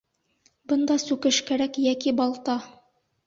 [0.71, 2.57] Бында сүкеш кәрәк йәки балта.